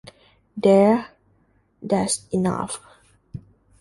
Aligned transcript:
There: 0.57 1.09
that’s 1.83 2.25
enough. 2.31 2.81